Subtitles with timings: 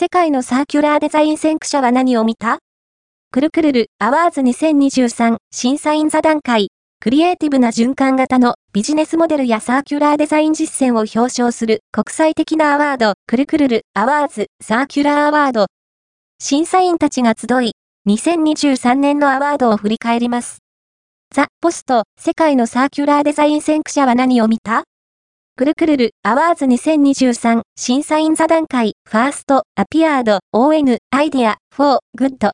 [0.00, 2.60] 世界のサーキュラーデザイン先駆者は何を見た？
[3.32, 6.68] crQlr Awards 2023審査員座談会。
[7.00, 15.66] クリエイティブな循環型のビジネスモデルやサーキュラーデザイン実践を表彰する国際的なアワード、 crQlr Awards サーキュラーアワード。
[16.38, 17.72] 審査員たちが集い、
[18.08, 20.60] 2023年のアワードを振り返ります。
[21.34, 24.84] ザ・ポスト、世界のサーキュラーデザイン先駆者は何を見た？
[25.60, 32.48] くるくるるアワーズ2023審査員座談会ファーストアピアード ON アイディアフォーグッド。